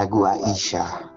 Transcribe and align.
Lagu 0.00 0.24
Aisyah 0.24 1.12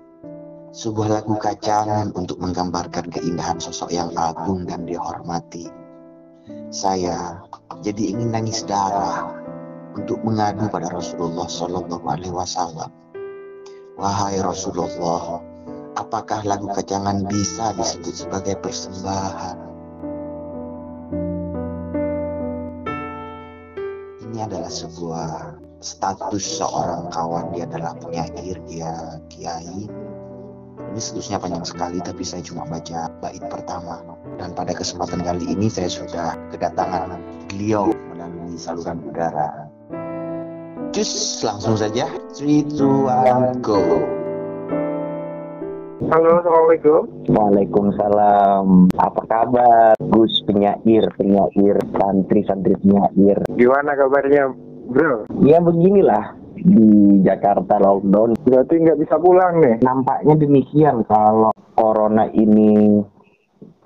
Sebuah 0.76 1.08
lagu 1.08 1.40
kacangan 1.40 2.12
untuk 2.20 2.44
menggambarkan 2.44 3.16
keindahan 3.16 3.56
sosok 3.56 3.96
yang 3.96 4.12
agung 4.12 4.68
dan 4.68 4.84
dihormati. 4.84 5.72
Saya 6.68 7.40
jadi 7.80 8.12
ingin 8.12 8.36
nangis 8.36 8.68
darah 8.68 9.32
untuk 9.96 10.20
mengadu 10.28 10.68
pada 10.68 10.92
Rasulullah 10.92 11.48
Shallallahu 11.48 12.04
Alaihi 12.12 12.36
Wasallam. 12.36 12.92
Wahai 13.96 14.44
Rasulullah, 14.44 15.40
apakah 15.96 16.44
lagu 16.44 16.68
kacangan 16.68 17.24
bisa 17.32 17.72
disebut 17.80 18.28
sebagai 18.28 18.60
persembahan? 18.60 19.58
Ini 24.28 24.44
adalah 24.44 24.68
sebuah 24.68 25.53
status 25.84 26.64
seorang 26.64 27.12
kawan 27.12 27.52
dia 27.52 27.68
adalah 27.68 27.92
penyair 28.00 28.56
dia 28.72 29.20
kiai 29.28 29.84
ini 30.80 31.00
statusnya 31.00 31.44
panjang 31.44 31.68
sekali 31.68 32.00
tapi 32.00 32.24
saya 32.24 32.40
cuma 32.40 32.64
baca 32.64 33.12
bait 33.20 33.44
pertama 33.52 34.00
dan 34.40 34.56
pada 34.56 34.72
kesempatan 34.72 35.20
kali 35.20 35.44
ini 35.52 35.68
saya 35.68 35.92
sudah 35.92 36.40
kedatangan 36.56 37.20
beliau 37.52 37.92
melalui 38.16 38.56
saluran 38.56 39.04
udara 39.04 39.68
Cus 40.96 41.42
langsung 41.44 41.76
saja 41.76 42.08
3, 42.38 42.80
2, 42.80 43.60
1, 43.60 43.66
go 43.66 43.82
Halo, 46.04 46.44
Assalamualaikum. 46.44 47.02
Waalaikumsalam. 47.32 48.92
Apa 49.00 49.24
kabar, 49.24 49.96
Gus 50.12 50.44
penyair, 50.44 51.08
penyair, 51.16 51.80
santri-santri 51.96 52.76
penyair? 52.84 53.40
Gimana 53.56 53.96
kabarnya, 53.96 54.52
bro? 54.88 55.28
Ya 55.44 55.60
beginilah 55.60 56.40
di 56.64 57.20
Jakarta 57.26 57.82
lockdown. 57.82 58.40
Berarti 58.46 58.74
nggak 58.80 59.00
bisa 59.00 59.16
pulang 59.20 59.60
nih? 59.60 59.76
Nampaknya 59.84 60.36
demikian 60.40 61.04
kalau 61.10 61.52
corona 61.76 62.30
ini 62.32 63.02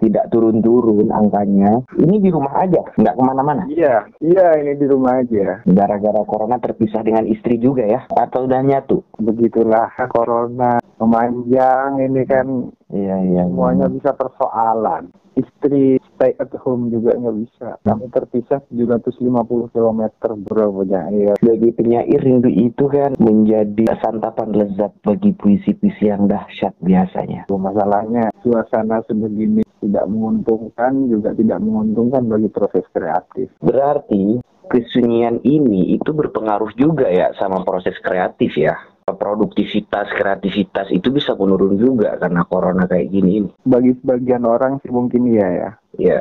tidak 0.08 0.32
turun-turun 0.32 1.12
angkanya. 1.12 1.84
Ini 2.00 2.16
di 2.24 2.30
rumah 2.32 2.64
aja, 2.64 2.82
nggak 2.96 3.16
ke 3.20 3.24
mana-mana. 3.24 3.64
Iya, 3.68 4.08
iya 4.24 4.48
ini 4.64 4.80
di 4.80 4.88
rumah 4.88 5.20
aja. 5.20 5.62
Gara-gara 5.68 6.22
corona 6.24 6.58
terpisah 6.58 7.04
dengan 7.04 7.28
istri 7.28 7.60
juga 7.60 7.84
ya? 7.84 8.08
Atau 8.16 8.48
udah 8.48 8.64
nyatu? 8.64 9.04
Begitulah 9.20 9.92
corona 10.10 10.80
memanjang 10.98 12.02
ini 12.02 12.24
kan 12.24 12.48
Iya, 12.88 13.16
iya. 13.20 13.44
semuanya 13.44 13.92
bisa 13.92 14.16
persoalan. 14.16 15.12
Istri 15.38 16.02
stay 16.02 16.34
at 16.42 16.50
home 16.66 16.90
juga 16.90 17.14
nggak 17.14 17.38
bisa. 17.38 17.78
Kami 17.86 18.10
terpisah 18.10 18.64
750 18.74 19.70
km 19.70 20.02
bro 20.42 20.82
penyair. 20.82 21.38
Bagi 21.38 21.70
penyair 21.78 22.18
rindu 22.18 22.50
itu 22.50 22.90
kan 22.90 23.14
menjadi 23.22 23.86
santapan 24.02 24.50
lezat 24.56 24.98
bagi 25.06 25.38
puisi-puisi 25.38 26.10
yang 26.10 26.26
dahsyat 26.26 26.74
biasanya. 26.82 27.46
Masalahnya 27.54 28.34
suasana 28.42 29.06
sebegini 29.06 29.62
tidak 29.78 29.97
menguntungkan 30.06 31.10
juga 31.10 31.34
tidak 31.34 31.58
menguntungkan 31.66 32.30
bagi 32.30 32.54
proses 32.54 32.86
kreatif. 32.94 33.50
Berarti 33.58 34.38
kesunyian 34.70 35.42
ini 35.42 35.98
itu 35.98 36.14
berpengaruh 36.14 36.76
juga 36.78 37.10
ya 37.10 37.34
sama 37.42 37.66
proses 37.66 37.98
kreatif 38.04 38.54
ya. 38.54 38.78
Produktivitas, 39.08 40.12
kreativitas 40.20 40.92
itu 40.92 41.08
bisa 41.16 41.32
menurun 41.40 41.80
juga 41.80 42.20
karena 42.20 42.44
corona 42.44 42.84
kayak 42.86 43.08
gini. 43.08 43.48
Bagi 43.64 43.96
sebagian 44.04 44.44
orang 44.44 44.84
sih 44.84 44.92
mungkin 44.92 45.32
iya 45.32 45.48
ya. 45.48 45.70
Ya, 45.96 46.20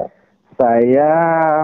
Saya 0.55 1.11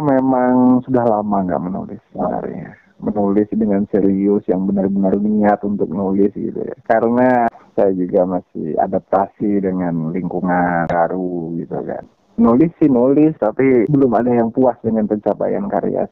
memang 0.02 0.82
sudah 0.82 1.06
lama 1.06 1.46
nggak 1.46 1.62
menulis 1.62 2.02
sebenarnya. 2.10 2.81
Menulis 3.02 3.50
dengan 3.50 3.82
serius 3.90 4.46
yang 4.46 4.64
benar-benar 4.70 5.18
niat 5.18 5.58
untuk 5.66 5.90
nulis 5.90 6.30
gitu 6.32 6.62
ya. 6.62 6.76
Karena 6.86 7.50
saya 7.74 7.90
juga 7.92 8.38
masih 8.38 8.78
adaptasi 8.78 9.58
dengan 9.58 10.14
lingkungan 10.14 10.86
baru 10.86 11.50
gitu 11.58 11.78
kan. 11.82 12.06
Nulis 12.38 12.72
sih 12.80 12.88
nulis, 12.88 13.36
tapi 13.36 13.90
belum 13.90 14.12
ada 14.16 14.32
yang 14.32 14.54
puas 14.54 14.78
dengan 14.80 15.10
pencapaian 15.10 15.68
karya 15.68 16.08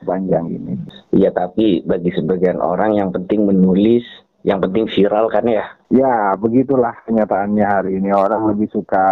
sepanjang 0.00 0.48
ini. 0.48 0.74
Iya 1.12 1.30
tapi 1.30 1.84
bagi 1.84 2.10
sebagian 2.16 2.58
orang 2.58 2.96
yang 2.96 3.12
penting 3.12 3.44
menulis, 3.44 4.02
yang 4.40 4.58
penting 4.60 4.88
viral 4.88 5.28
kan 5.28 5.44
ya. 5.44 5.64
Ya, 5.90 6.32
begitulah 6.38 6.96
kenyataannya 7.04 7.66
hari 7.66 7.90
ini. 8.00 8.08
Orang 8.14 8.48
lebih 8.48 8.72
suka 8.72 9.06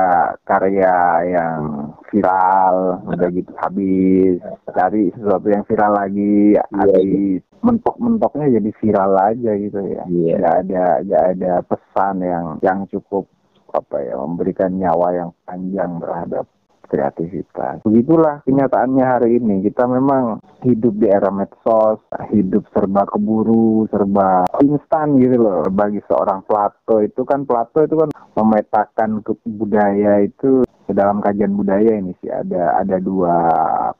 karya 0.46 0.94
yang 1.26 1.92
viral, 2.08 3.02
udah 3.04 3.28
gitu 3.34 3.52
habis. 3.60 4.40
Cari 4.72 5.12
sesuatu 5.12 5.46
yang 5.52 5.66
viral 5.68 5.92
lagi, 5.92 6.56
habis. 6.72 7.42
Mentok-mentoknya 7.60 8.62
jadi 8.62 8.70
viral 8.78 9.12
aja 9.18 9.50
gitu 9.58 9.80
ya. 9.84 10.02
Iya. 10.06 10.34
Nggak 10.38 10.56
ada, 10.64 10.84
nggak 11.04 11.24
ada 11.36 11.52
pesan 11.66 12.14
yang 12.22 12.46
yang 12.62 12.78
cukup 12.88 13.26
apa 13.68 14.00
ya 14.00 14.16
memberikan 14.16 14.72
nyawa 14.80 15.12
yang 15.12 15.30
panjang 15.44 16.00
terhadap 16.00 16.48
kreativitas. 16.88 17.84
Begitulah 17.84 18.42
kenyataannya 18.48 19.04
hari 19.04 19.38
ini. 19.38 19.62
Kita 19.62 19.84
memang 19.86 20.40
hidup 20.64 20.94
di 20.96 21.06
era 21.06 21.30
medsos, 21.30 22.00
hidup 22.32 22.66
serba 22.72 23.04
keburu, 23.06 23.86
serba 23.92 24.48
instan 24.64 25.20
gitu 25.20 25.38
loh. 25.38 25.62
Bagi 25.68 26.00
seorang 26.08 26.42
Plato 26.48 27.04
itu 27.04 27.22
kan 27.28 27.44
Plato 27.44 27.84
itu 27.84 27.94
kan 27.94 28.10
memetakan 28.34 29.22
ke 29.22 29.36
budaya 29.44 30.24
itu 30.24 30.64
dalam 30.88 31.20
kajian 31.20 31.52
budaya 31.52 32.00
ini 32.00 32.16
sih 32.24 32.32
ada 32.32 32.80
ada 32.80 32.96
dua 32.96 33.36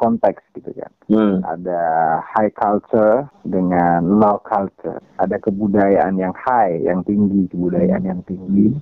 konteks 0.00 0.40
gitu 0.56 0.72
kan. 0.72 0.90
Hmm. 1.12 1.44
Ada 1.44 1.82
high 2.24 2.52
culture 2.56 3.28
dengan 3.44 4.16
low 4.16 4.40
culture. 4.40 5.00
Ada 5.20 5.36
kebudayaan 5.40 6.16
yang 6.16 6.32
high, 6.32 6.80
yang 6.80 7.04
tinggi, 7.04 7.48
kebudayaan 7.52 8.04
yang 8.04 8.20
tinggi. 8.24 8.72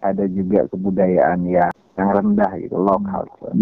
Ada 0.00 0.24
juga 0.32 0.64
kebudayaan 0.72 1.44
yang 1.44 1.72
yang 2.00 2.08
rendah 2.16 2.52
gitu, 2.56 2.76
low 2.80 2.96
culture. 3.04 3.52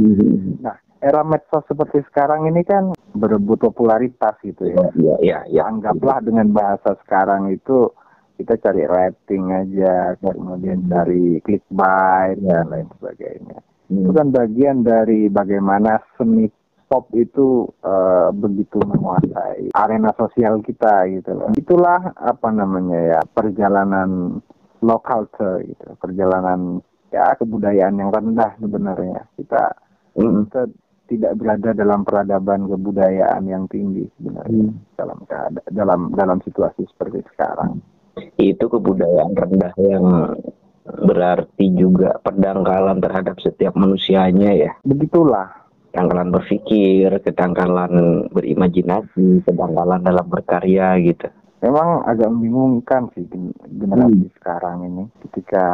Nah, 0.63 0.79
era 1.03 1.23
medsos 1.27 1.67
seperti 1.67 2.03
sekarang 2.11 2.47
ini 2.51 2.63
kan 2.63 2.95
berebut 3.15 3.63
popularitas 3.63 4.39
gitu 4.43 4.71
ya. 4.71 4.87
Iya, 4.95 5.15
iya, 5.23 5.39
iya. 5.51 5.63
Anggaplah 5.67 6.23
dengan 6.23 6.51
bahasa 6.55 6.95
sekarang 7.03 7.51
itu 7.51 7.91
kita 8.39 8.55
cari 8.63 8.87
rating 8.87 9.51
aja, 9.51 10.15
kemudian 10.23 10.87
cari 10.87 11.43
clickbait 11.43 12.39
dan 12.39 12.71
lain 12.71 12.87
sebagainya. 12.99 13.59
Itu 13.91 14.11
kan 14.15 14.31
bagian 14.31 14.87
dari 14.87 15.27
bagaimana 15.27 15.99
seni 16.15 16.47
pop 16.89 17.11
itu 17.13 17.69
eh, 17.85 18.29
begitu 18.33 18.81
menguasai 18.81 19.75
arena 19.77 20.15
sosial 20.17 20.63
kita 20.65 21.05
gitu 21.11 21.35
loh. 21.37 21.51
Itulah 21.59 22.15
apa 22.17 22.49
namanya 22.49 23.19
ya 23.19 23.21
perjalanan 23.27 24.41
low 24.85 25.01
culture 25.03 25.63
gitu, 25.65 25.87
perjalanan 25.99 26.83
ya 27.09 27.33
kebudayaan 27.39 27.97
yang 27.99 28.11
rendah 28.13 28.53
sebenarnya. 28.61 29.25
Kita 29.37 29.63
Mm. 30.19 30.51
kita 30.51 30.63
tidak 31.09 31.33
berada 31.41 31.71
dalam 31.73 32.05
peradaban 32.05 32.69
kebudayaan 32.69 33.49
yang 33.49 33.65
tinggi 33.73 34.05
sebenarnya 34.21 34.69
Hmm. 34.69 34.77
dalam 34.99 35.19
dalam 35.73 36.01
dalam 36.13 36.39
situasi 36.45 36.85
seperti 36.85 37.25
sekarang. 37.33 37.81
Itu 38.37 38.69
kebudayaan 38.69 39.33
rendah 39.33 39.73
yang 39.79 40.05
berarti 40.85 41.73
juga 41.73 42.19
pendangkalan 42.21 43.01
terhadap 43.01 43.41
setiap 43.41 43.73
manusianya 43.73 44.53
ya. 44.53 44.73
Begitulah. 44.85 45.49
Ketangkalan 45.89 46.31
berpikir, 46.31 47.09
ketangkalan 47.25 47.93
berimajinasi, 48.29 49.43
ketangkalan 49.49 50.05
dalam 50.05 50.27
berkarya 50.29 51.01
gitu. 51.01 51.33
Memang 51.59 52.07
agak 52.07 52.31
membingungkan 52.31 53.11
sih 53.19 53.27
gen- 53.27 53.57
generasi 53.67 54.31
sekarang 54.39 54.87
ini 54.87 55.11
ketika 55.27 55.67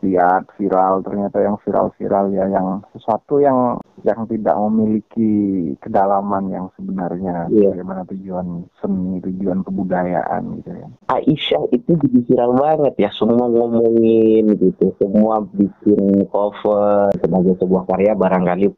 lihat 0.00 0.48
viral 0.56 1.04
ternyata 1.04 1.44
yang 1.44 1.60
viral-viral 1.60 2.32
ya 2.32 2.48
yang 2.48 2.80
sesuatu 2.96 3.36
yang 3.36 3.76
yang 4.08 4.24
tidak 4.24 4.56
memiliki 4.56 5.32
kedalaman 5.84 6.48
yang 6.48 6.66
sebenarnya 6.80 7.44
Iya. 7.52 7.76
bagaimana 7.76 8.08
tujuan 8.08 8.64
seni 8.80 9.20
tujuan 9.20 9.60
kebudayaan 9.68 10.64
gitu 10.64 10.70
ya. 10.72 10.88
Aisyah 11.12 11.62
itu 11.76 11.90
jadi 11.92 12.18
viral 12.24 12.52
banget 12.56 12.94
ya, 12.96 13.10
semua 13.12 13.52
ngomongin 13.52 14.48
gitu, 14.56 14.96
semua 14.96 15.44
bikin 15.52 16.24
cover 16.32 17.12
sebagai 17.20 17.52
sebuah 17.60 17.84
karya 17.84 18.16
barangkali 18.16 18.72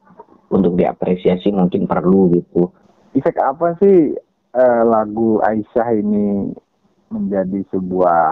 untuk 0.50 0.74
diapresiasi 0.74 1.54
mungkin 1.54 1.86
perlu 1.86 2.34
gitu. 2.34 2.74
Efek 3.14 3.38
apa 3.38 3.78
sih 3.78 4.14
eh, 4.54 4.82
lagu 4.86 5.38
Aisyah 5.42 5.88
ini 5.98 6.54
menjadi 7.10 7.66
sebuah 7.74 8.22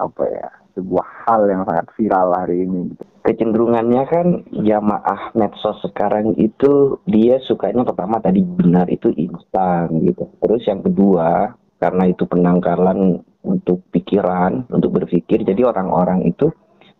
apa 0.00 0.24
ya 0.24 0.48
sebuah 0.72 1.06
hal 1.28 1.52
yang 1.52 1.62
sangat 1.68 1.86
viral 2.00 2.32
hari 2.32 2.64
ini 2.64 2.96
gitu. 2.96 3.04
Kecenderungannya 3.22 4.02
kan 4.08 4.26
jamaah 4.50 5.30
medsos 5.36 5.78
sekarang 5.84 6.34
itu 6.40 6.98
dia 7.06 7.38
sukanya 7.44 7.86
pertama 7.86 8.18
tadi 8.18 8.42
benar 8.42 8.88
itu 8.88 9.12
instan 9.14 9.92
gitu. 10.02 10.26
Terus 10.42 10.64
yang 10.66 10.80
kedua 10.82 11.54
karena 11.78 12.08
itu 12.08 12.24
penangkalan 12.26 13.20
untuk 13.42 13.82
pikiran, 13.90 14.70
untuk 14.70 15.02
berpikir, 15.02 15.42
jadi 15.42 15.66
orang-orang 15.66 16.30
itu 16.30 16.50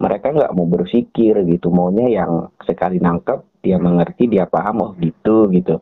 mereka 0.02 0.34
nggak 0.34 0.54
mau 0.58 0.66
berpikir 0.66 1.38
gitu, 1.46 1.70
maunya 1.70 2.10
yang 2.10 2.50
sekali 2.66 2.98
nangkep 2.98 3.62
dia 3.62 3.78
mengerti, 3.78 4.26
dia 4.26 4.50
paham, 4.50 4.82
oh 4.82 4.92
gitu 4.98 5.46
gitu. 5.54 5.78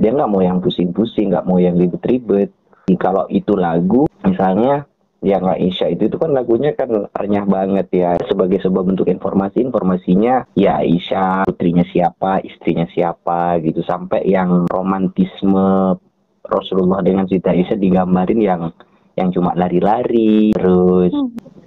Dia 0.00 0.16
nggak 0.16 0.30
mau 0.32 0.40
yang 0.40 0.64
pusing-pusing, 0.64 1.28
nggak 1.28 1.44
mau 1.44 1.60
yang 1.60 1.76
ribet-ribet. 1.76 2.48
Kalau 2.96 3.28
itu 3.28 3.52
lagu, 3.54 4.08
misalnya 4.24 4.88
yang 5.20 5.44
Aisyah 5.44 5.92
itu 5.92 6.08
itu 6.08 6.16
kan 6.16 6.32
lagunya 6.32 6.72
kan 6.72 6.88
renyah 7.12 7.44
banget 7.44 7.86
ya. 7.92 8.16
Sebagai 8.24 8.64
sebuah 8.64 8.88
bentuk 8.88 9.06
informasi 9.12 9.60
informasinya 9.60 10.48
ya 10.56 10.80
Aisyah 10.80 11.44
putrinya 11.44 11.84
siapa 11.92 12.40
istrinya 12.40 12.88
siapa 12.88 13.60
gitu. 13.60 13.84
Sampai 13.84 14.24
yang 14.24 14.64
romantisme 14.72 16.00
Rasulullah 16.40 17.04
dengan 17.04 17.28
Siti 17.28 17.44
Aisyah 17.44 17.76
digambarin 17.76 18.40
yang 18.40 18.72
yang 19.20 19.28
cuma 19.36 19.52
lari-lari 19.52 20.56
terus 20.56 21.12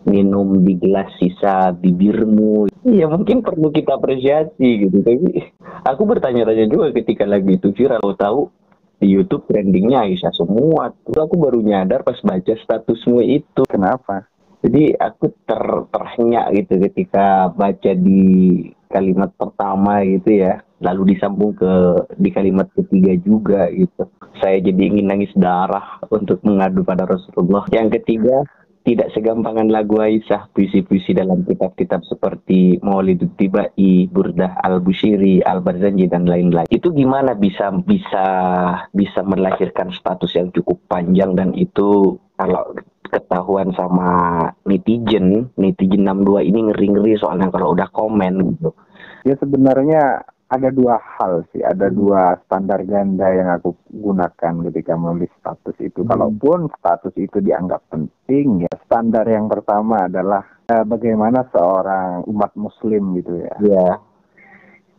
minum 0.03 0.59
di 0.63 0.75
gelas 0.79 1.09
sisa 1.17 1.71
bibirmu 1.71 2.67
ya 2.83 3.07
mungkin 3.07 3.39
perlu 3.43 3.71
kita 3.71 3.95
apresiasi 3.99 4.87
gitu 4.87 4.99
tapi 5.03 5.47
aku 5.87 6.01
bertanya-tanya 6.03 6.67
juga 6.67 6.91
ketika 6.91 7.23
lagi 7.23 7.55
itu 7.55 7.71
viral 7.71 8.15
tahu 8.19 8.51
di 9.03 9.19
YouTube 9.19 9.43
trendingnya 9.51 10.07
Aisyah 10.07 10.31
semua. 10.31 10.95
Terus 11.03 11.27
aku 11.27 11.35
baru 11.35 11.59
nyadar 11.59 12.07
pas 12.07 12.15
baca 12.23 12.53
statusmu 12.55 13.19
itu. 13.19 13.67
Kenapa? 13.67 14.31
Jadi 14.63 14.95
aku 14.95 15.27
ter 15.43 15.63
terhenyak 15.91 16.45
gitu 16.55 16.73
ketika 16.87 17.51
baca 17.51 17.91
di 17.91 18.23
kalimat 18.87 19.35
pertama 19.35 19.99
gitu 20.07 20.39
ya. 20.39 20.63
Lalu 20.79 21.15
disambung 21.15 21.51
ke 21.51 21.71
di 22.15 22.31
kalimat 22.31 22.71
ketiga 22.71 23.11
juga 23.19 23.67
gitu. 23.75 24.07
Saya 24.39 24.63
jadi 24.63 24.81
ingin 24.87 25.11
nangis 25.11 25.35
darah 25.35 25.99
untuk 26.07 26.39
mengadu 26.47 26.87
pada 26.87 27.03
Rasulullah. 27.03 27.67
Yang 27.75 27.99
ketiga, 27.99 28.43
tidak 28.83 29.15
segampangan 29.15 29.71
lagu 29.71 30.03
Aisyah, 30.03 30.51
puisi-puisi 30.51 31.15
dalam 31.15 31.47
kitab-kitab 31.47 32.03
seperti 32.03 32.83
Maulid 32.83 33.23
Tibai, 33.39 34.11
Burdah 34.11 34.59
Al-Bushiri, 34.59 35.39
Al-Barzanji 35.39 36.11
dan 36.11 36.27
lain-lain. 36.27 36.67
Itu 36.67 36.91
gimana 36.91 37.31
bisa 37.31 37.71
bisa 37.71 38.27
bisa 38.91 39.19
melahirkan 39.23 39.95
status 39.95 40.35
yang 40.35 40.51
cukup 40.51 40.83
panjang 40.91 41.31
dan 41.31 41.55
itu 41.55 42.19
kalau 42.35 42.75
ketahuan 43.07 43.71
sama 43.71 44.09
netizen, 44.67 45.47
netizen 45.55 46.03
62 46.03 46.49
ini 46.49 46.59
ngeri-ngeri 46.67 47.13
soalnya 47.15 47.47
kalau 47.55 47.71
udah 47.71 47.87
komen 47.93 48.59
gitu. 48.59 48.75
Ya 49.23 49.39
sebenarnya 49.39 50.27
ada 50.53 50.69
dua 50.69 51.01
hal 51.01 51.41
sih, 51.49 51.65
ada 51.65 51.89
hmm. 51.89 51.95
dua 51.97 52.37
standar 52.45 52.85
ganda 52.85 53.25
yang 53.33 53.49
aku 53.49 53.73
gunakan 53.89 54.53
ketika 54.69 54.93
menulis 54.93 55.33
status 55.41 55.73
itu. 55.81 56.05
Hmm. 56.05 56.13
Kalaupun 56.13 56.69
status 56.77 57.13
itu 57.17 57.41
dianggap 57.41 57.81
penting, 57.89 58.69
ya 58.69 58.73
standar 58.85 59.25
yang 59.25 59.49
pertama 59.49 60.05
adalah 60.05 60.45
uh, 60.69 60.85
bagaimana 60.85 61.49
seorang 61.49 62.29
umat 62.29 62.53
Muslim 62.53 63.17
gitu 63.17 63.33
ya. 63.41 63.55
Ya. 63.65 63.89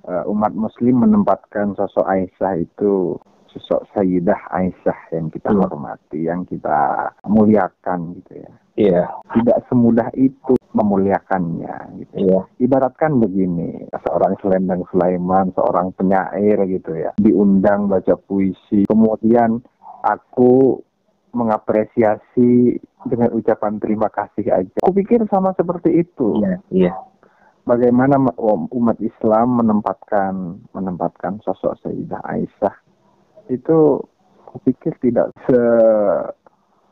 Uh, 0.05 0.25
umat 0.37 0.53
Muslim 0.53 1.01
menempatkan 1.01 1.73
sosok 1.79 2.05
Aisyah 2.05 2.61
itu 2.61 3.17
sosok 3.49 3.89
Sayyidah 3.95 4.53
Aisyah 4.53 5.15
yang 5.15 5.31
kita 5.31 5.55
hmm. 5.55 5.61
hormati, 5.63 6.27
yang 6.27 6.43
kita 6.45 7.09
muliakan 7.31 8.19
gitu 8.19 8.43
ya. 8.43 8.54
Iya. 8.75 9.07
Tidak 9.31 9.59
semudah 9.71 10.11
itu 10.19 10.59
memuliakannya 10.75 12.03
gitu. 12.03 12.15
Iya. 12.19 12.41
Ibaratkan 12.59 13.23
begini, 13.23 13.87
seorang 13.95 14.35
Selendang 14.43 14.83
Sulaiman, 14.91 15.55
seorang 15.55 15.95
penyair 15.95 16.59
gitu 16.67 16.99
ya, 16.99 17.15
diundang 17.23 17.87
baca 17.87 18.19
puisi, 18.19 18.87
kemudian 18.91 19.63
aku 20.03 20.83
mengapresiasi 21.35 22.79
dengan 23.07 23.35
ucapan 23.35 23.79
terima 23.83 24.11
kasih 24.11 24.47
aja. 24.51 24.79
Aku 24.87 24.95
pikir 24.95 25.23
sama 25.31 25.55
seperti 25.55 26.03
itu. 26.07 26.43
Iya. 26.43 26.57
iya. 26.71 26.93
Bagaimana 27.65 28.21
umat 28.77 29.01
Islam 29.01 29.57
menempatkan 29.57 30.61
menempatkan 30.77 31.41
sosok 31.41 31.81
Sayyidah 31.81 32.21
Aisyah 32.21 32.77
itu 33.49 34.05
aku 34.45 34.57
pikir 34.69 34.93
tidak 35.01 35.33
se 35.49 35.61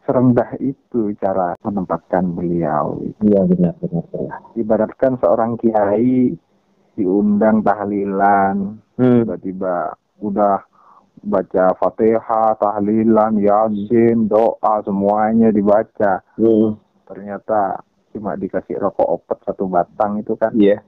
serendah 0.02 0.58
itu 0.58 1.14
cara 1.19 1.54
menempatkan 1.62 2.34
beliau. 2.34 2.99
Iya 3.22 3.46
benar 3.46 3.75
benar. 3.78 4.04
benar. 4.10 4.38
Ibaratkan 4.58 5.12
seorang 5.22 5.54
kiai 5.58 6.34
diundang 6.99 7.64
tahlilan, 7.64 8.82
hmm. 8.99 9.25
tiba-tiba 9.25 9.96
udah 10.20 10.60
baca 11.22 11.64
fatihah, 11.78 12.58
tahlilan, 12.58 13.38
yasin, 13.38 14.26
doa 14.26 14.82
semuanya 14.82 15.54
dibaca. 15.54 16.20
Hmm. 16.37 16.76
Ternyata 17.06 17.81
cuma 18.12 18.37
dikasih 18.37 18.76
rokok 18.76 19.08
opet 19.22 19.38
satu 19.46 19.70
batang 19.70 20.20
itu 20.20 20.34
kan. 20.37 20.52
Iya. 20.52 20.82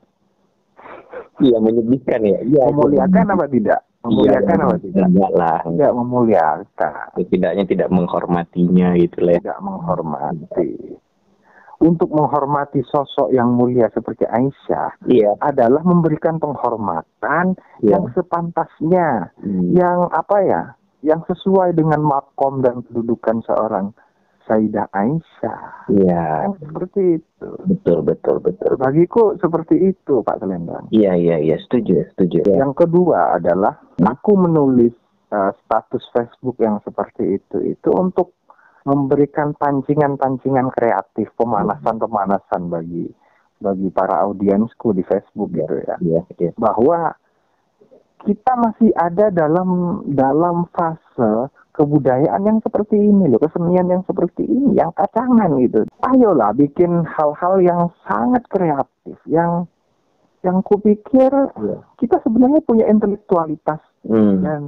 Iya 1.40 1.56
menyedihkan 1.62 2.20
ya. 2.20 2.38
Iya. 2.42 2.62
Memuliakan 2.68 3.32
apa 3.38 3.46
tidak? 3.48 3.80
Memuliakan 4.04 4.56
iya, 4.60 4.64
apa 4.68 4.76
tidak? 4.84 5.06
Enggak 5.08 5.32
lah. 5.32 5.60
Tidak 5.64 5.92
memuliakan. 5.96 7.06
Setidaknya 7.16 7.64
tidak 7.64 7.88
menghormatinya 7.88 8.88
gitu 9.00 9.18
lah. 9.24 9.32
Ya. 9.32 9.40
Tidak 9.40 9.60
menghormati. 9.64 10.72
Untuk 11.80 12.08
menghormati 12.12 12.80
sosok 12.86 13.32
yang 13.32 13.56
mulia 13.56 13.88
seperti 13.92 14.24
Aisyah 14.28 15.04
iya. 15.08 15.32
adalah 15.40 15.80
memberikan 15.84 16.36
penghormatan 16.36 17.56
iya. 17.80 17.96
yang 17.96 18.08
sepantasnya, 18.12 19.34
hmm. 19.40 19.72
yang 19.72 20.08
apa 20.12 20.36
ya, 20.44 20.62
yang 21.04 21.20
sesuai 21.28 21.76
dengan 21.76 22.00
makom 22.00 22.64
dan 22.64 22.80
kedudukan 22.88 23.44
seorang 23.44 23.92
Sayyidah 24.44 24.92
Aisyah. 24.92 25.88
Iya. 25.88 26.24
Kan 26.48 26.52
seperti 26.60 27.02
itu. 27.20 27.48
Betul, 27.64 27.98
betul, 28.04 28.36
betul. 28.44 28.72
Bagiku 28.76 29.22
seperti 29.40 29.92
itu, 29.92 30.20
Pak 30.20 30.44
Selendang. 30.44 30.84
Iya, 30.92 31.16
iya, 31.16 31.36
iya, 31.40 31.56
setuju, 31.64 32.04
setuju. 32.12 32.44
Ya. 32.44 32.64
Yang 32.64 32.84
kedua 32.84 33.40
adalah 33.40 33.80
hmm? 33.96 34.04
aku 34.04 34.32
menulis 34.36 34.92
uh, 35.32 35.52
status 35.64 36.04
Facebook 36.12 36.60
yang 36.60 36.76
seperti 36.84 37.40
itu 37.40 37.56
itu 37.64 37.90
untuk 37.96 38.36
memberikan 38.84 39.56
pancingan-pancingan 39.56 40.68
kreatif, 40.76 41.32
pemanasan-pemanasan 41.40 42.68
bagi 42.68 43.08
bagi 43.56 43.88
para 43.88 44.28
audiensku 44.28 44.92
di 44.92 45.00
Facebook 45.08 45.56
ya, 45.56 45.64
gitu 45.64 45.74
ya. 45.88 45.96
Iya, 46.04 46.20
iya. 46.36 46.50
Bahwa 46.60 47.16
kita 48.28 48.52
masih 48.60 48.92
ada 48.92 49.32
dalam 49.32 50.00
dalam 50.12 50.68
fase 50.72 51.48
kebudayaan 51.74 52.42
yang 52.46 52.58
seperti 52.62 52.94
ini 52.94 53.26
loh, 53.26 53.42
kesenian 53.42 53.90
yang 53.90 54.06
seperti 54.06 54.46
ini, 54.46 54.78
yang 54.78 54.94
kacangan 54.94 55.58
gitu. 55.58 55.82
Ayolah 56.06 56.54
bikin 56.54 57.02
hal-hal 57.02 57.58
yang 57.58 57.90
sangat 58.06 58.46
kreatif, 58.46 59.18
yang 59.26 59.66
yang 60.44 60.60
kupikir 60.60 61.32
yeah. 61.32 61.80
kita 61.96 62.20
sebenarnya 62.20 62.60
punya 62.62 62.84
intelektualitas 62.86 63.80
hmm. 64.04 64.44
dan 64.44 64.60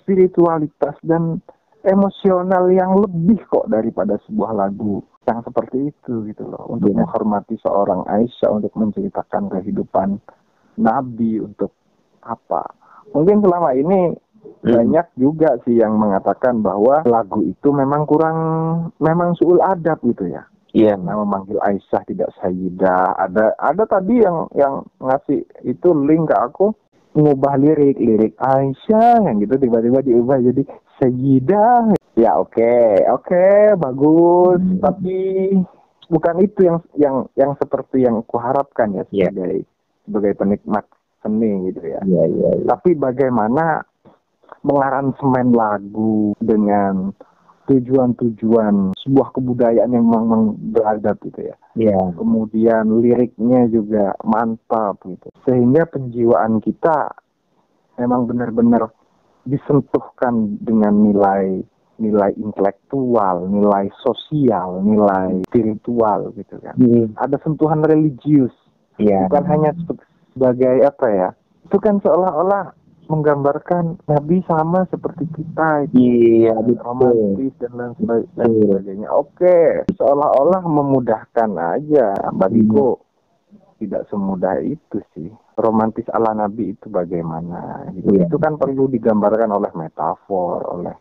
spiritualitas 0.00 0.96
dan 1.04 1.44
emosional 1.84 2.72
yang 2.72 2.96
lebih 2.96 3.38
kok 3.46 3.68
daripada 3.68 4.16
sebuah 4.24 4.56
lagu 4.56 5.04
yang 5.28 5.44
seperti 5.44 5.92
itu 5.92 6.24
gitu 6.32 6.48
loh 6.48 6.64
untuk 6.72 6.90
yeah. 6.90 7.04
menghormati 7.04 7.60
seorang 7.60 8.08
Aisyah 8.08 8.50
untuk 8.56 8.72
menceritakan 8.72 9.52
kehidupan 9.52 10.16
Nabi 10.80 11.44
untuk 11.44 11.76
apa 12.24 12.78
mungkin 13.12 13.44
selama 13.44 13.72
ini. 13.76 14.16
Banyak 14.58 15.14
juga 15.14 15.54
sih 15.62 15.78
yang 15.78 15.94
mengatakan 15.96 16.60
bahwa 16.60 17.06
lagu 17.06 17.46
itu 17.46 17.70
memang 17.70 18.04
kurang, 18.04 18.38
memang 18.98 19.38
suul 19.38 19.62
adab 19.62 20.02
gitu 20.02 20.26
ya. 20.26 20.44
Iya. 20.74 21.00
Nah, 21.00 21.24
memanggil 21.24 21.56
Aisyah 21.62 22.02
tidak 22.04 22.30
Sayyidah. 22.42 23.16
Ada 23.16 23.56
ada 23.56 23.84
tadi 23.88 24.20
yang 24.20 24.50
yang 24.52 24.84
ngasih 25.00 25.46
itu 25.64 25.88
link 26.04 26.28
ke 26.28 26.36
aku 26.36 26.74
mengubah 27.16 27.56
lirik 27.56 27.96
lirik 27.98 28.34
Aisyah 28.36 29.24
yang 29.24 29.40
gitu 29.40 29.56
tiba-tiba 29.56 30.04
diubah 30.04 30.38
jadi 30.42 30.62
Sayyidah. 31.00 31.96
Ya 32.18 32.34
oke 32.34 32.58
okay, 32.58 33.06
oke 33.06 33.30
okay, 33.30 33.78
bagus 33.78 34.58
hmm. 34.58 34.82
tapi 34.82 35.18
bukan 36.10 36.36
itu 36.42 36.66
yang 36.66 36.78
yang 36.98 37.16
yang 37.38 37.52
seperti 37.62 38.02
yang 38.02 38.26
kuharapkan 38.26 38.90
ya 38.90 39.04
iya. 39.14 39.30
sebagai 39.30 39.54
yeah. 39.62 39.66
sebagai 40.02 40.32
penikmat 40.34 40.84
seni 41.22 41.70
gitu 41.70 41.82
ya. 41.84 42.00
Iya 42.02 42.24
iya. 42.26 42.50
Ya. 42.58 42.64
Tapi 42.74 42.98
bagaimana 42.98 43.86
mengaransemen 44.64 45.54
lagu 45.54 46.32
dengan 46.40 47.12
tujuan-tujuan 47.68 48.96
sebuah 48.96 49.28
kebudayaan 49.36 49.92
yang 49.92 50.08
memang 50.08 50.56
beradab 50.72 51.20
gitu 51.20 51.52
ya. 51.52 51.56
Iya. 51.76 52.16
Kemudian 52.16 52.88
liriknya 53.04 53.68
juga 53.68 54.16
mantap 54.24 55.04
gitu. 55.04 55.28
Sehingga 55.44 55.84
penjiwaan 55.84 56.64
kita 56.64 57.12
memang 58.00 58.24
benar-benar 58.24 58.88
disentuhkan 59.44 60.56
dengan 60.64 60.96
nilai 61.04 61.60
nilai 61.98 62.30
intelektual, 62.38 63.50
nilai 63.50 63.90
sosial, 64.00 64.80
nilai 64.86 65.42
spiritual 65.50 66.30
gitu 66.38 66.56
kan. 66.62 66.78
Hmm. 66.78 67.12
Ada 67.18 67.42
sentuhan 67.42 67.82
religius. 67.82 68.54
Iya. 69.02 69.26
Bukan 69.26 69.44
hanya 69.50 69.70
sebagai 70.32 70.86
apa 70.86 71.06
ya? 71.10 71.28
Itu 71.66 71.76
kan 71.82 71.98
seolah-olah 72.00 72.77
menggambarkan 73.08 74.04
Nabi 74.04 74.44
sama 74.44 74.84
seperti 74.92 75.24
kita 75.32 75.88
iya 75.96 76.54
romantis 76.84 77.52
dan 77.58 77.96
lain 77.98 78.24
sebagainya 78.36 79.08
oke 79.08 79.88
seolah-olah 79.96 80.62
memudahkan 80.68 81.50
aja 81.56 82.12
bagiku 82.36 83.00
hmm. 83.00 83.80
tidak 83.80 84.04
semudah 84.12 84.60
itu 84.60 85.00
sih 85.16 85.32
romantis 85.58 86.06
ala 86.14 86.36
Nabi 86.36 86.76
itu 86.76 86.86
bagaimana 86.86 87.90
gitu. 87.96 88.14
iya. 88.14 88.30
itu 88.30 88.36
kan 88.38 88.54
perlu 88.60 88.86
digambarkan 88.86 89.50
oleh 89.50 89.72
metafor 89.74 90.62
oleh 90.78 90.94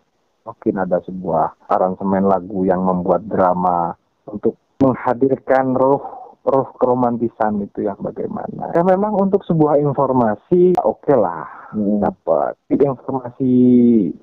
mungkin 0.47 0.75
ada 0.79 1.03
sebuah 1.03 1.67
aransemen 1.67 2.25
lagu 2.25 2.63
yang 2.63 2.81
membuat 2.81 3.27
drama 3.27 3.91
untuk 4.25 4.55
menghadirkan 4.79 5.75
roh 5.75 6.16
roh 6.47 6.71
keromantisan 6.79 7.59
itu 7.59 7.83
yang 7.83 7.99
bagaimana. 7.99 8.71
Ya 8.71 8.81
memang 8.87 9.19
untuk 9.19 9.43
sebuah 9.43 9.83
informasi 9.83 10.79
oke 10.79 11.03
okay 11.03 11.17
lah 11.19 11.43
hmm. 11.75 11.99
dapat 11.99 12.55
informasi 12.71 13.53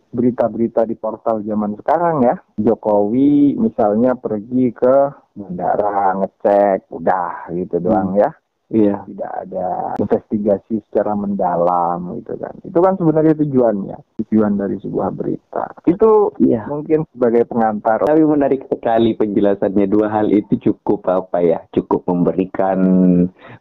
berita-berita 0.09 0.89
di 0.89 0.97
portal 0.97 1.45
zaman 1.45 1.77
sekarang 1.77 2.25
ya. 2.25 2.35
Jokowi 2.57 3.61
misalnya 3.61 4.17
pergi 4.17 4.73
ke 4.73 4.97
bandara 5.37 6.17
ngecek 6.25 6.89
udah 6.89 7.53
gitu 7.53 7.77
hmm. 7.77 7.85
doang 7.85 8.11
ya 8.17 8.33
Iya. 8.75 9.07
Tidak 9.07 9.33
ada 9.47 9.95
investigasi 10.03 10.83
secara 10.91 11.15
mendalam 11.15 12.19
gitu 12.19 12.35
kan. 12.35 12.55
Itu 12.67 12.79
kan 12.83 12.99
sebenarnya 12.99 13.39
tujuannya, 13.39 13.99
tujuan 14.27 14.59
dari 14.59 14.77
sebuah 14.83 15.15
berita. 15.15 15.71
Itu 15.87 16.35
iya. 16.43 16.67
mungkin 16.67 17.07
sebagai 17.15 17.47
pengantar. 17.47 18.03
Tapi 18.03 18.27
menarik 18.27 18.67
sekali 18.67 19.15
penjelasannya. 19.15 19.87
Dua 19.87 20.11
hal 20.11 20.27
itu 20.35 20.59
cukup 20.59 21.07
apa 21.07 21.39
ya? 21.39 21.63
Cukup 21.71 22.03
memberikan 22.11 22.79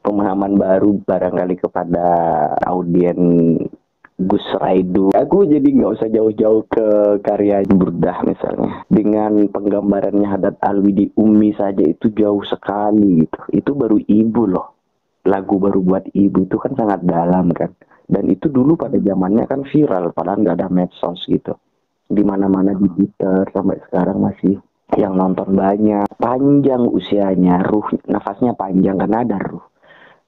pemahaman 0.01 0.57
baru 0.57 0.97
barangkali 1.05 1.61
kepada 1.61 2.07
audien 2.65 3.21
Gus 4.17 4.45
Raidu. 4.57 5.09
Aku 5.13 5.45
jadi 5.45 5.65
nggak 5.65 5.93
usah 5.99 6.09
jauh-jauh 6.09 6.63
ke 6.69 6.87
karya 7.21 7.65
Burdah 7.65 8.21
misalnya. 8.25 8.85
Dengan 8.89 9.49
penggambarannya 9.49 10.25
Hadat 10.25 10.57
Alwi 10.61 10.91
di 10.93 11.05
Umi 11.17 11.53
saja 11.53 11.81
itu 11.81 12.09
jauh 12.13 12.41
sekali 12.45 13.25
gitu. 13.25 13.39
Itu 13.53 13.71
baru 13.77 13.97
ibu 14.05 14.43
loh 14.49 14.72
lagu 15.23 15.55
baru 15.59 15.79
buat 15.79 16.05
ibu 16.11 16.47
itu 16.47 16.57
kan 16.59 16.75
sangat 16.75 17.03
dalam 17.07 17.51
kan. 17.55 17.71
Dan 18.03 18.27
itu 18.27 18.51
dulu 18.51 18.75
pada 18.75 18.99
zamannya 18.99 19.47
kan 19.47 19.63
viral 19.63 20.11
padahal 20.11 20.43
nggak 20.43 20.57
ada 20.59 20.69
medsos 20.69 21.23
gitu. 21.25 21.55
Di 22.03 22.21
mana 22.21 22.51
mana 22.51 22.75
di 22.75 22.85
Twitter 22.91 23.47
sampai 23.49 23.79
sekarang 23.87 24.19
masih 24.19 24.59
yang 24.99 25.15
nonton 25.15 25.55
banyak. 25.55 26.05
Panjang 26.19 26.83
usianya 26.85 27.63
ruh 27.63 27.87
nafasnya 28.05 28.53
panjang 28.53 28.99
karena 28.99 29.23
ada 29.23 29.39
ruh. 29.39 29.63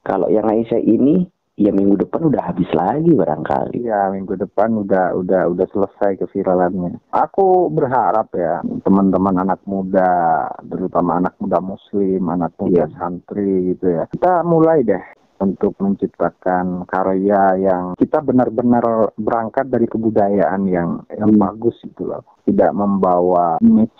Kalau 0.00 0.32
yang 0.32 0.48
Aisyah 0.48 0.80
ini 0.80 1.26
ya 1.56 1.72
minggu 1.72 1.96
depan 2.04 2.28
udah 2.28 2.52
habis 2.52 2.68
lagi 2.76 3.10
barangkali. 3.16 3.80
Ya 3.82 4.12
minggu 4.12 4.36
depan 4.36 4.76
udah 4.84 5.16
udah 5.16 5.48
udah 5.50 5.66
selesai 5.72 6.20
keviralannya. 6.20 7.00
Aku 7.10 7.72
berharap 7.72 8.30
ya 8.36 8.60
teman-teman 8.84 9.40
anak 9.40 9.64
muda, 9.64 10.46
terutama 10.68 11.18
anak 11.18 11.34
muda 11.40 11.58
muslim, 11.64 12.22
anak 12.28 12.52
muda 12.60 12.84
ya. 12.86 12.92
santri 13.00 13.74
gitu 13.74 13.86
ya. 13.88 14.04
Kita 14.12 14.44
mulai 14.44 14.84
deh 14.84 15.04
untuk 15.36 15.76
menciptakan 15.80 16.88
karya 16.88 17.60
yang 17.60 17.84
kita 17.96 18.24
benar-benar 18.24 19.12
berangkat 19.20 19.68
dari 19.68 19.84
kebudayaan 19.84 20.64
yang 20.68 21.04
yang 21.12 21.32
hmm. 21.32 21.40
bagus 21.40 21.76
itu 21.84 22.08
loh. 22.08 22.24
Tidak 22.44 22.72
membawa 22.72 23.60
image 23.60 23.96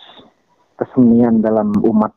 kesenian 0.77 1.41
dalam 1.41 1.73
umat 1.73 2.16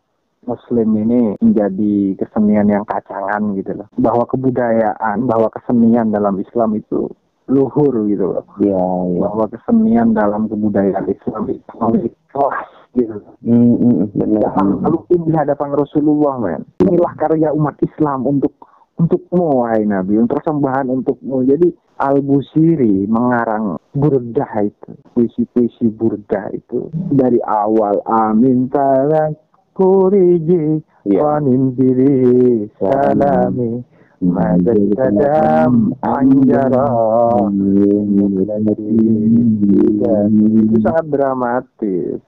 Muslim 0.50 0.90
ini 0.98 1.38
menjadi 1.38 2.18
kesenian 2.18 2.66
yang 2.66 2.86
kacangan 2.90 3.54
gitu 3.54 3.78
loh. 3.78 3.88
Bahwa 4.02 4.26
kebudayaan, 4.26 5.30
bahwa 5.30 5.54
kesenian 5.54 6.10
dalam 6.10 6.42
Islam 6.42 6.74
itu 6.74 7.06
luhur 7.46 7.94
gitu 8.10 8.26
loh. 8.34 8.46
Ya, 8.58 8.82
ya. 9.14 9.20
Bahwa 9.30 9.46
kesenian 9.50 10.18
dalam 10.18 10.50
kebudayaan 10.50 11.06
Islam 11.06 11.46
itu 11.54 11.70
memiliki 11.78 12.18
kelas 12.34 12.70
gitu. 12.98 13.22
Mm, 13.46 13.76
mm, 13.78 14.06
benar. 14.18 14.54
Lalu 14.58 14.98
di 15.30 15.34
hadapan 15.38 15.70
Rasulullah 15.78 16.36
men. 16.42 16.62
Inilah 16.82 17.14
karya 17.18 17.54
umat 17.54 17.78
Islam 17.86 18.26
untuk 18.26 18.58
untukmu 19.00 19.64
wahai 19.64 19.88
Nabi, 19.88 20.20
untuk 20.20 20.44
persembahan 20.44 20.92
untukmu. 20.92 21.48
Jadi 21.48 21.72
Al-Busiri 22.00 23.08
mengarang 23.12 23.76
burdah 23.92 24.52
itu, 24.64 24.92
puisi-puisi 25.16 25.92
burdah 25.92 26.48
itu 26.56 26.88
dari 27.12 27.40
awal 27.44 28.00
amin 28.08 28.72
talak 28.72 29.36
kuriji 29.80 30.84
wanin 31.08 31.72
diri 31.80 32.68
salami 32.76 33.80
kadam 35.00 35.96
anjara. 36.04 36.92
Itu 40.60 40.78
sangat 40.84 41.06
dramatis. 41.08 42.20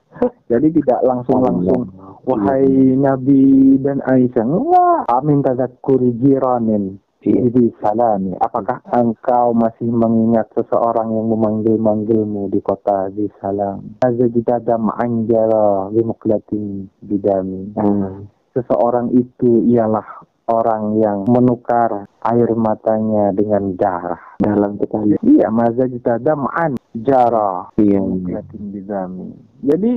Jadi 0.47 0.67
tidak 0.79 1.03
langsung-langsung 1.03 1.91
Wahai 2.21 2.95
Nabi 2.95 3.75
dan 3.81 3.99
Aisyah. 4.05 4.45
Wah, 4.45 5.03
amin 5.09 5.41
tadakuri 5.43 6.15
jiranin 6.21 7.01
Jadi 7.21 7.69
salami. 7.77 8.33
Apakah 8.41 8.81
engkau 8.97 9.53
masih 9.53 9.85
mengingat 9.93 10.49
seseorang 10.57 11.13
yang 11.13 11.29
memanggil-manggilmu 11.29 12.49
di 12.49 12.59
kota 12.65 13.13
di 13.13 13.29
salam? 13.37 14.01
Aza 14.01 14.25
dam 14.65 14.89
anjara 14.89 15.93
limuklatin 15.93 16.89
bidami. 17.05 17.77
Hmm. 17.77 18.25
Seseorang 18.57 19.13
itu 19.13 19.69
ialah 19.69 20.25
orang 20.49 20.97
yang 20.97 21.23
menukar 21.29 22.09
air 22.25 22.49
matanya 22.57 23.29
dengan 23.37 23.77
darah 23.77 24.19
dalam 24.41 24.81
sekali. 24.81 25.15
Iya, 25.21 25.53
maza 25.53 25.85
dam 26.17 26.49
anjara 26.49 27.69
iya. 27.77 28.01
limuklatin 28.01 28.63
bidami. 28.73 29.29
Jadi 29.61 29.93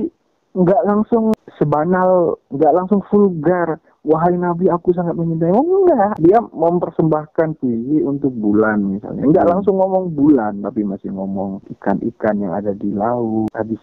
nggak 0.55 0.81
langsung 0.87 1.35
sebanal, 1.59 2.39
nggak 2.53 2.73
langsung 2.73 3.03
vulgar 3.11 3.81
wahai 4.05 4.37
Nabi 4.37 4.69
aku 4.69 4.93
sangat 4.93 5.17
mencintai. 5.17 5.51
Oh 5.51 5.65
enggak, 5.65 6.21
dia 6.21 6.37
mempersembahkan 6.39 7.57
puisi 7.57 8.05
untuk 8.05 8.31
bulan 8.31 8.85
misalnya. 8.85 9.25
Enggak 9.25 9.45
hmm. 9.49 9.53
langsung 9.57 9.75
ngomong 9.81 10.13
bulan, 10.13 10.61
tapi 10.61 10.85
masih 10.85 11.09
ngomong 11.09 11.65
ikan-ikan 11.77 12.37
yang 12.37 12.53
ada 12.53 12.71
di 12.71 12.93
laut. 12.93 13.49
Habis 13.51 13.81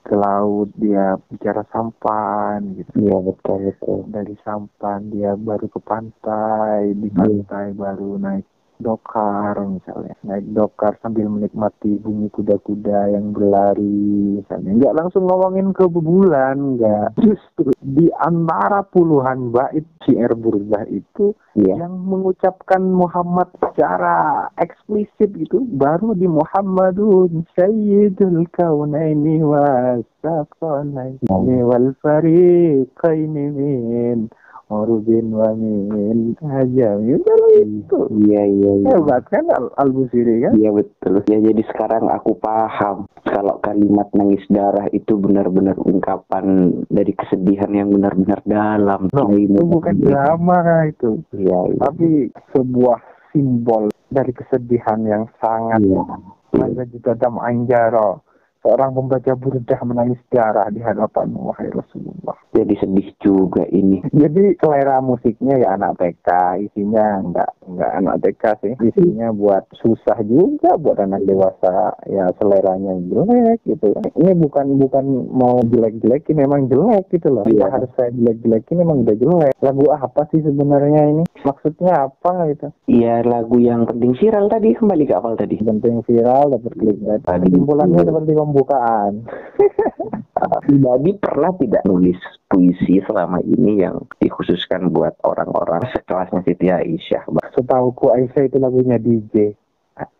ke 0.00 0.16
laut 0.18 0.74
dia 0.74 1.14
bicara 1.30 1.62
sampan 1.70 2.74
gitu. 2.74 2.90
Iya 2.98 3.16
betul 3.22 3.58
betul. 3.70 3.98
Dari 4.10 4.34
sampan 4.42 5.06
dia 5.14 5.38
baru 5.38 5.70
ke 5.70 5.78
pantai, 5.78 6.90
di 6.98 7.08
pantai 7.14 7.70
hmm. 7.70 7.78
baru 7.78 8.10
naik 8.18 8.49
dokar 8.80 9.54
misalnya. 9.62 10.16
Naik 10.26 10.46
dokar 10.52 10.96
sambil 11.04 11.28
menikmati 11.28 12.00
bumi 12.00 12.32
kuda-kuda 12.32 13.14
yang 13.14 13.32
berlari 13.36 14.40
misalnya. 14.40 14.76
Nggak 14.76 14.96
langsung 14.96 15.24
ngomongin 15.28 15.70
ke 15.76 15.86
bulan 15.86 16.80
nggak. 16.80 17.20
Justru 17.20 17.70
di 17.80 18.08
antara 18.20 18.82
puluhan 18.84 19.52
bait 19.54 19.86
syair 20.04 20.32
burdah 20.34 20.84
itu 20.88 21.36
yeah. 21.54 21.76
yang 21.84 21.94
mengucapkan 22.06 22.80
Muhammad 22.80 23.48
secara 23.60 24.48
eksplisit 24.58 25.30
gitu 25.36 25.64
baru 25.76 26.16
di 26.16 26.26
Muhammadun 26.26 27.44
Sayyidul 27.54 28.48
Kaunaini 28.54 29.44
wa 29.44 29.98
Saqalaini 30.20 31.58
wal 31.64 31.92
Fariqaini 32.00 33.44
min 33.52 34.18
Orubin 34.70 35.34
Wamin 35.34 36.38
aja. 36.46 36.94
Itu. 37.02 38.06
iya 38.22 38.46
iya 38.46 38.72
iya. 38.78 38.94
Hebat 38.94 39.26
kan 39.26 39.42
Al, 39.50 39.66
Al 39.74 39.90
Busiri 39.90 40.46
kan? 40.46 40.54
Iya 40.54 40.70
betul. 40.70 41.26
Ya 41.26 41.42
jadi 41.42 41.62
sekarang 41.74 42.06
aku 42.06 42.38
paham 42.38 43.10
kalau 43.26 43.58
kalimat 43.66 44.06
nangis 44.14 44.46
darah 44.46 44.86
itu 44.94 45.18
benar-benar 45.18 45.74
ungkapan 45.82 46.70
dari 46.86 47.10
kesedihan 47.18 47.74
yang 47.74 47.90
benar-benar 47.90 48.40
dalam. 48.46 49.10
No, 49.10 49.34
itu 49.34 49.58
bukan 49.58 49.98
drama 49.98 50.86
itu? 50.86 51.18
Iya, 51.34 51.74
iya. 51.74 51.80
Tapi 51.90 52.30
sebuah 52.54 52.98
simbol 53.34 53.90
dari 54.06 54.30
kesedihan 54.30 55.02
yang 55.02 55.26
sangat 55.42 55.82
iya. 55.82 56.02
Masa 56.50 56.82
juga 56.90 57.14
dam 57.14 57.38
anjaro 57.38 58.22
seorang 58.60 58.92
pembaca 58.92 59.32
burdah 59.36 59.80
menangis 59.88 60.20
darah 60.28 60.68
di 60.68 60.80
hadapan 60.84 61.32
wahai 61.36 61.72
Rasulullah. 61.72 62.36
Jadi 62.52 62.74
sedih 62.76 63.08
juga 63.20 63.64
ini. 63.72 64.04
Jadi 64.12 64.56
selera 64.60 65.00
musiknya 65.00 65.60
ya 65.60 65.76
anak 65.80 65.96
TK, 66.00 66.28
isinya 66.70 67.24
enggak 67.24 67.50
enggak 67.64 67.92
anak 67.96 68.16
TK 68.20 68.44
sih, 68.60 68.74
isinya 68.84 69.32
buat 69.32 69.64
susah 69.80 70.18
juga 70.26 70.76
buat 70.76 71.00
anak 71.00 71.24
dewasa. 71.24 71.96
Ya 72.06 72.28
seleranya 72.36 72.96
jelek 73.08 73.64
gitu. 73.64 73.96
Ini 74.16 74.32
bukan 74.36 74.76
bukan 74.76 75.04
mau 75.32 75.62
jelek-jelekin, 75.64 76.36
memang 76.36 76.68
jelek 76.68 77.08
gitu 77.12 77.32
loh. 77.32 77.44
Iya. 77.48 77.68
harus 77.70 77.90
saya 77.94 78.10
jelek-jelekin 78.12 78.82
memang 78.82 79.06
udah 79.06 79.16
jelek. 79.16 79.54
Lagu 79.62 79.84
apa 79.88 80.26
sih 80.34 80.42
sebenarnya 80.42 81.02
ini? 81.16 81.24
Maksudnya 81.46 82.10
apa 82.10 82.50
gitu? 82.52 82.68
Iya 82.90 83.24
lagu 83.24 83.56
yang 83.56 83.86
penting 83.88 84.18
viral 84.18 84.50
tadi 84.50 84.74
kembali 84.76 85.04
ke 85.06 85.14
awal 85.16 85.34
tadi. 85.38 85.56
Penting 85.60 86.02
viral 86.04 86.52
dapat 86.58 86.72
klik 86.76 86.98
tadi. 87.24 87.46
Kesimpulannya 87.48 88.00
seperti 88.04 88.32
pembukaan. 88.50 89.22
Pribadi 90.66 91.14
pernah 91.20 91.54
tidak 91.54 91.86
nulis 91.86 92.18
puisi 92.50 92.98
selama 93.06 93.38
ini 93.46 93.86
yang 93.86 94.02
dikhususkan 94.18 94.90
buat 94.90 95.14
orang-orang 95.22 95.86
sekelasnya 95.94 96.42
Siti 96.42 96.66
Aisyah? 96.66 97.30
Setahuku 97.54 98.10
Aisyah 98.10 98.50
itu 98.50 98.58
lagunya 98.58 98.98
DJ. 98.98 99.54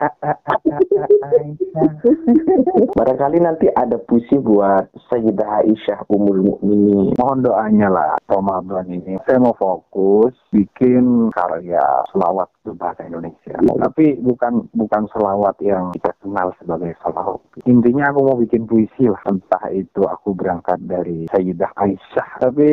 Barangkali 2.96 3.40
nanti 3.40 3.72
ada 3.72 3.96
puisi 3.96 4.36
buat 4.36 4.92
Sayyidah 5.08 5.64
Aisyah 5.64 6.04
Umul 6.12 6.44
Mukminin. 6.44 7.16
Mohon 7.16 7.38
doanya 7.40 7.88
lah 7.88 8.20
Ramadan 8.28 8.92
ini. 8.92 9.16
Saya 9.24 9.40
mau 9.40 9.56
fokus 9.56 10.36
bikin 10.52 11.32
karya 11.32 11.80
selawat 12.12 12.52
berbahasa 12.60 13.08
Indonesia. 13.08 13.56
Tapi 13.56 14.20
bukan 14.20 14.68
bukan 14.76 15.02
selawat 15.12 15.56
yang 15.64 15.90
kita 15.96 16.12
kenal 16.20 16.52
sebagai 16.60 16.92
salawat. 17.00 17.40
Intinya 17.64 18.12
aku 18.12 18.20
mau 18.26 18.36
bikin 18.36 18.68
puisi 18.68 19.08
lah. 19.08 19.20
Entah 19.24 19.66
itu 19.72 20.04
aku 20.04 20.36
berangkat 20.36 20.80
dari 20.84 21.24
Sayyidah 21.32 21.72
Aisyah. 21.76 22.28
Tapi 22.44 22.68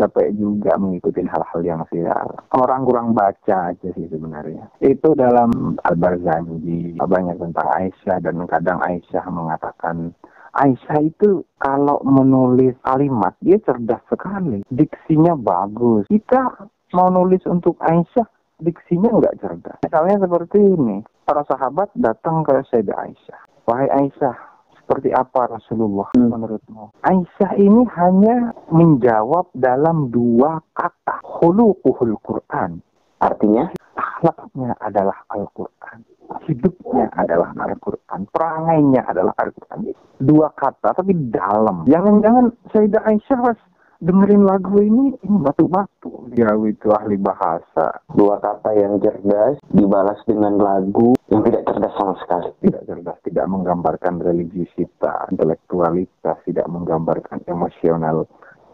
capek 0.00 0.32
juga 0.36 0.80
mengikuti 0.80 1.20
hal-hal 1.24 1.60
yang 1.60 1.82
sial. 1.92 2.28
Orang 2.56 2.88
kurang 2.88 3.12
baca 3.12 3.72
aja 3.72 3.88
sih 3.92 4.08
sebenarnya. 4.08 4.72
Itu 4.80 5.12
dalam 5.12 5.76
Al-Barzanji 5.84 6.96
banyak 6.96 7.36
tentang 7.36 7.68
Aisyah 7.68 8.16
dan 8.24 8.36
kadang 8.48 8.80
Aisyah 8.80 9.24
mengatakan 9.28 10.16
Aisyah 10.56 10.98
itu 11.04 11.44
kalau 11.60 12.00
menulis 12.02 12.74
kalimat 12.82 13.36
dia 13.44 13.60
cerdas 13.62 14.00
sekali, 14.08 14.64
diksinya 14.72 15.36
bagus. 15.36 16.08
Kita 16.08 16.66
mau 16.96 17.08
nulis 17.12 17.44
untuk 17.44 17.76
Aisyah 17.84 18.26
diksinya 18.58 19.10
nggak 19.14 19.36
cerdas. 19.38 19.78
Misalnya 19.86 20.26
seperti 20.26 20.58
ini, 20.58 21.02
para 21.22 21.46
sahabat 21.46 21.94
datang 21.94 22.42
ke 22.42 22.62
Sayyidah 22.70 22.98
Aisyah. 23.06 23.40
Wahai 23.70 23.88
Aisyah, 23.88 24.36
seperti 24.88 25.12
apa 25.12 25.52
Rasulullah 25.52 26.08
hmm. 26.16 26.32
menurutmu? 26.32 26.84
Aisyah 27.04 27.52
ini 27.60 27.84
hanya 28.00 28.56
menjawab 28.72 29.52
dalam 29.52 30.08
dua 30.08 30.64
kata. 30.72 31.20
Khuluquhul 31.20 32.16
Quran. 32.24 32.80
Artinya? 33.20 33.68
Akhlaknya 33.98 34.72
adalah 34.80 35.26
Al-Quran. 35.28 36.06
Hidupnya 36.48 37.12
adalah 37.18 37.52
Al-Quran. 37.60 38.30
Perangainya 38.32 39.04
adalah 39.04 39.34
Al-Quran. 39.36 39.92
Dua 40.16 40.48
kata 40.56 40.96
tapi 40.96 41.12
dalam. 41.28 41.84
Jangan-jangan 41.84 42.48
Sayyidah 42.72 43.04
Aisyah 43.04 43.38
dengerin 43.98 44.46
lagu 44.46 44.78
ini 44.78 45.14
ini 45.26 45.36
batu-batu. 45.42 46.30
Dia 46.30 46.54
itu 46.62 46.88
ahli 46.94 47.18
bahasa. 47.18 48.02
Dua 48.14 48.38
kata 48.38 48.70
yang 48.74 49.02
cerdas 49.02 49.58
dibalas 49.70 50.18
dengan 50.24 50.58
lagu 50.58 51.18
yang 51.30 51.42
tidak 51.42 51.66
cerdas 51.66 51.94
sama 51.98 52.14
sekali. 52.22 52.50
Tidak 52.62 52.82
cerdas 52.86 53.18
tidak 53.26 53.46
menggambarkan 53.50 54.22
religiusitas 54.22 55.30
intelektualitas 55.34 56.36
tidak 56.46 56.66
menggambarkan 56.70 57.42
emosional 57.50 58.24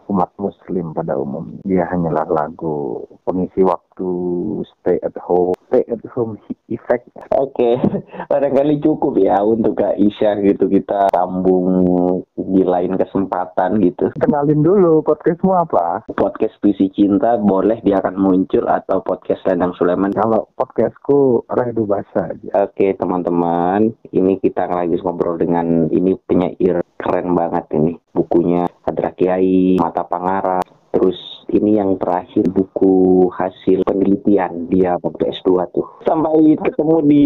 umat 0.05 0.29
muslim 0.37 0.93
pada 0.93 1.17
umumnya. 1.17 1.65
Dia 1.65 1.89
hanyalah 1.89 2.29
lagu 2.29 3.05
pengisi 3.25 3.65
waktu 3.65 3.84
stay 4.81 4.97
at 5.01 5.15
home. 5.19 5.55
Stay 5.69 5.83
at 5.87 6.03
home 6.13 6.37
effect. 6.69 7.09
Oke 7.35 7.53
okay. 7.55 7.73
barangkali 8.31 8.81
cukup 8.81 9.17
ya 9.21 9.41
untuk 9.41 9.77
Kak 9.77 9.97
Isya 9.97 10.41
gitu 10.41 10.69
kita 10.69 11.09
sambung 11.13 11.67
di 12.35 12.63
lain 12.65 12.97
kesempatan 12.97 13.81
gitu. 13.81 14.13
Kenalin 14.17 14.61
dulu 14.61 15.01
podcastmu 15.05 15.53
apa? 15.53 16.05
Podcast 16.13 16.57
puisi 16.61 16.89
cinta 16.93 17.37
boleh 17.37 17.81
dia 17.81 18.01
akan 18.01 18.15
muncul 18.17 18.65
atau 18.65 19.01
podcast 19.01 19.45
Landang 19.45 19.73
Sulaiman 19.77 20.13
kalau 20.13 20.49
podcastku 20.57 21.45
Redu 21.49 21.85
Basa 21.85 22.33
aja. 22.33 22.49
Oke 22.65 22.89
okay, 22.89 22.89
teman-teman 22.97 23.93
ini 24.13 24.37
kita 24.41 24.65
lagi 24.69 24.97
ngobrol 25.01 25.37
dengan 25.37 25.89
ini 25.91 26.17
penyair 26.25 26.81
keren 26.97 27.37
banget 27.37 27.65
ini. 27.77 27.93
Bukunya 28.15 28.65
Hadra 28.87 29.11
Kiai 29.13 29.77
Mata 29.77 30.07
Pangara 30.07 30.63
terus 30.95 31.34
ini 31.53 31.77
yang 31.77 31.97
terakhir 32.01 32.45
buku 32.49 33.27
hasil 33.33 33.85
penelitian 33.85 34.69
dia 34.71 34.97
waktu 35.01 35.33
S2 35.35 35.49
tuh 35.75 35.87
sampai 36.05 36.57
ketemu 36.57 36.95
di 37.05 37.25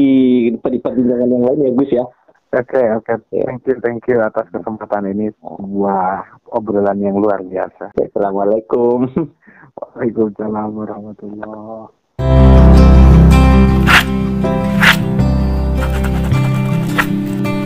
perbincangan 0.59 1.29
yang 1.29 1.43
lain 1.45 1.65
ya 1.67 1.71
Gus 1.75 1.91
ya 1.93 2.05
Oke, 2.49 2.81
okay, 2.81 2.87
oke. 2.97 3.13
Okay. 3.29 3.45
Thank 3.45 3.61
you, 3.69 3.77
thank 3.77 4.01
you 4.09 4.17
atas 4.25 4.49
kesempatan 4.49 5.13
ini. 5.13 5.29
Sebuah 5.37 6.41
obrolan 6.49 6.97
yang 6.97 7.21
luar 7.21 7.45
biasa. 7.45 7.93
Assalamualaikum. 7.93 9.05
Waalaikumsalam 9.77 10.73
warahmatullahi 10.73 11.93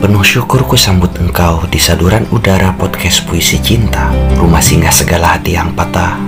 Penuh 0.04 0.20
syukur 0.20 0.68
ku 0.68 0.76
sambut 0.76 1.08
engkau 1.16 1.64
di 1.72 1.80
saduran 1.80 2.28
udara 2.28 2.76
podcast 2.76 3.24
puisi 3.24 3.56
cinta, 3.56 4.12
rumah 4.36 4.60
singgah 4.60 4.92
segala 4.92 5.32
hati 5.32 5.56
yang 5.56 5.72
patah, 5.72 6.20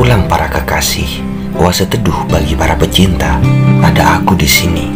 pulang 0.00 0.24
para 0.32 0.48
kekasih, 0.48 1.20
oase 1.60 1.84
teduh 1.84 2.24
bagi 2.32 2.56
para 2.56 2.72
pecinta. 2.72 3.36
Ada 3.84 4.16
aku 4.16 4.32
di 4.32 4.48
sini. 4.48 4.88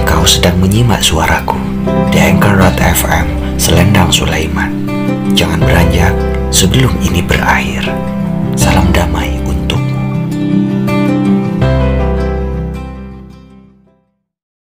Engkau 0.00 0.24
sedang 0.24 0.56
menyimak 0.56 1.04
suaraku 1.04 1.60
di 2.08 2.16
Anchor.fm 2.16 3.60
Selendang 3.60 4.08
Sulaiman. 4.08 4.72
Jangan 5.36 5.60
beranjak 5.60 6.16
sebelum 6.48 6.96
ini 7.04 7.20
berakhir. 7.20 7.84